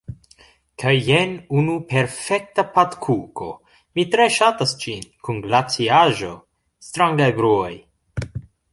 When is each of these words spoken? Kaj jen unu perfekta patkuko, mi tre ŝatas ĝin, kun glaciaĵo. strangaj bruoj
Kaj 0.83 0.93
jen 1.07 1.35
unu 1.61 1.75
perfekta 1.91 2.65
patkuko, 2.79 3.51
mi 3.99 4.07
tre 4.17 4.27
ŝatas 4.39 4.75
ĝin, 4.87 5.07
kun 5.29 5.45
glaciaĵo. 5.47 6.35
strangaj 6.91 7.33
bruoj 7.41 7.73